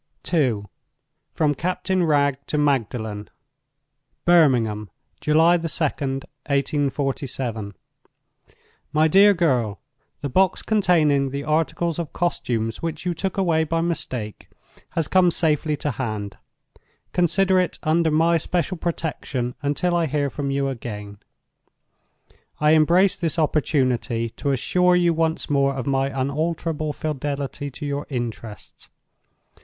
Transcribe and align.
II. 0.33 0.63
From 1.31 1.53
Captain 1.53 2.01
Wragge 2.01 2.39
to 2.47 2.57
Magdalen. 2.57 3.29
"Birmingham, 4.25 4.89
July 5.19 5.59
2d, 5.59 6.23
1847. 6.49 7.75
"MY 8.93 9.07
DEAR 9.07 9.35
GIRL, 9.35 9.79
"The 10.21 10.29
box 10.29 10.63
containing 10.63 11.29
the 11.29 11.43
articles 11.43 11.99
of 11.99 12.13
costumes 12.13 12.81
which 12.81 13.05
you 13.05 13.13
took 13.13 13.37
away 13.37 13.63
by 13.63 13.81
mistake 13.81 14.49
has 14.97 15.07
come 15.07 15.29
safely 15.29 15.77
to 15.77 15.91
hand. 15.91 16.37
Consider 17.13 17.59
it 17.59 17.77
under 17.83 18.09
my 18.09 18.39
special 18.39 18.77
protection 18.77 19.53
until 19.61 19.95
I 19.95 20.07
hear 20.07 20.31
from 20.31 20.49
you 20.49 20.67
again. 20.67 21.19
"I 22.59 22.71
embrace 22.71 23.15
this 23.17 23.37
opportunity 23.37 24.29
to 24.31 24.49
assure 24.49 24.95
you 24.95 25.13
once 25.13 25.47
more 25.47 25.75
of 25.75 25.85
my 25.85 26.07
unalterable 26.09 26.91
fidelity 26.91 27.69
to 27.69 27.85
your 27.85 28.07
interests. 28.09 28.89